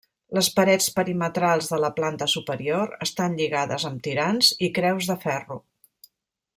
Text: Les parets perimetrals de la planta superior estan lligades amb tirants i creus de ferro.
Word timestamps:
Les 0.35 0.47
parets 0.59 0.87
perimetrals 0.99 1.69
de 1.73 1.79
la 1.83 1.91
planta 1.99 2.27
superior 2.33 2.97
estan 3.07 3.37
lligades 3.43 3.85
amb 3.93 4.01
tirants 4.09 4.53
i 4.69 4.75
creus 4.81 5.11
de 5.13 5.21
ferro. 5.29 5.61